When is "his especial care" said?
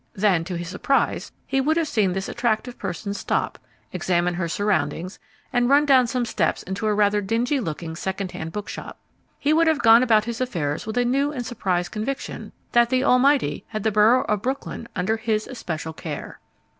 15.17-16.39